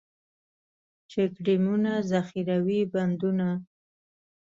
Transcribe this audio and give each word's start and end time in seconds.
چک 1.11 1.31
ډیمونه، 1.45 1.91
ذخیروي 2.11 2.81
بندونه. 2.93 3.49